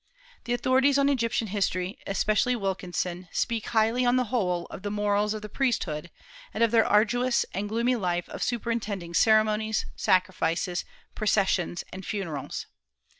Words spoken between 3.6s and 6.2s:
highly, on the whole, of the morals of the priesthood,